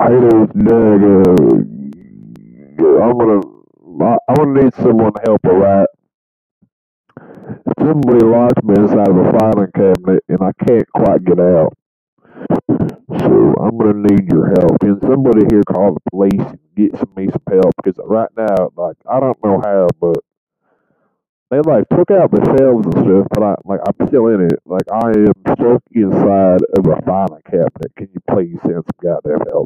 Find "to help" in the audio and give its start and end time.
5.14-5.40